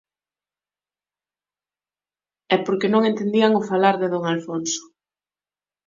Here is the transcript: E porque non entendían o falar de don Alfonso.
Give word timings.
E 2.53 2.55
porque 2.65 2.91
non 2.93 3.07
entendían 3.11 3.51
o 3.59 3.61
falar 3.69 3.95
de 4.01 4.07
don 4.13 4.23
Alfonso. 4.33 4.83